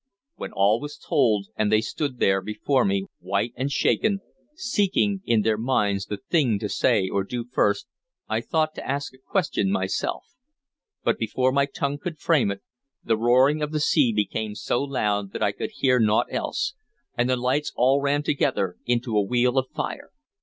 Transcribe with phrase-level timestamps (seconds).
[0.35, 4.21] When all was told, and they stood there before me, white and shaken,
[4.55, 7.85] seeking in their minds the thing to say or do first,
[8.27, 10.25] I thought to ask a question myself;
[11.03, 12.63] but before my tongue could frame it,
[13.03, 16.73] the roaring of the sea became so loud that I could hear naught else,
[17.15, 20.09] and the lights all ran together into a wheel of fire.